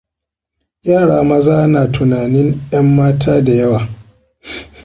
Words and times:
Yara 0.87 1.17
maza 1.29 1.57
na 1.67 1.85
tunanin 1.87 2.49
'yanmata 2.71 3.41
da 3.45 3.53
yawa. 3.61 3.87